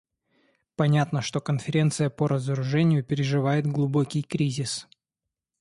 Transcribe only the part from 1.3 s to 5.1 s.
Конференция по разоружению переживает глубокий кризис.